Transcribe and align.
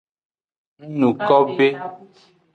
Ng 0.81 0.91
nu 0.99 1.09
ko 1.27 1.35
be. 1.55 1.67